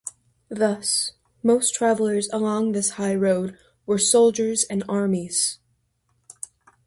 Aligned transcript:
Thus, 0.49 1.11
most 1.43 1.75
travelers 1.75 2.27
along 2.33 2.71
this 2.71 2.93
high 2.97 3.13
road 3.13 3.55
were 3.85 3.99
soldiers 3.99 4.63
and 4.63 4.83
armies. 4.89 5.59